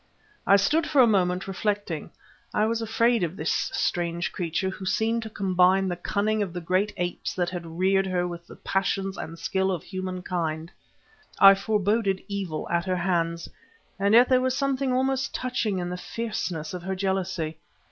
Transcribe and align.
I 0.47 0.55
stood 0.55 0.87
for 0.87 0.99
a 0.99 1.05
moment 1.05 1.47
reflecting. 1.47 2.09
I 2.55 2.65
was 2.65 2.81
afraid 2.81 3.21
of 3.21 3.37
this 3.37 3.51
strange 3.71 4.31
creature 4.31 4.71
who 4.71 4.83
seemed 4.83 5.21
to 5.21 5.29
combine 5.29 5.87
the 5.87 5.95
cunning 5.95 6.41
of 6.41 6.53
the 6.53 6.59
great 6.59 6.91
apes 6.97 7.35
that 7.35 7.51
had 7.51 7.67
reared 7.77 8.07
her 8.07 8.27
with 8.27 8.47
the 8.47 8.55
passions 8.55 9.15
and 9.15 9.37
skill 9.37 9.71
of 9.71 9.83
human 9.83 10.23
kind. 10.23 10.71
I 11.37 11.53
foreboded 11.53 12.23
evil 12.27 12.67
at 12.71 12.85
her 12.85 12.97
hands. 12.97 13.47
And 13.99 14.15
yet 14.15 14.27
there 14.27 14.41
was 14.41 14.57
something 14.57 14.91
almost 14.91 15.35
touching 15.35 15.77
in 15.77 15.91
the 15.91 15.97
fierceness 15.97 16.73
of 16.73 16.81
her 16.81 16.95
jealousy. 16.95 17.59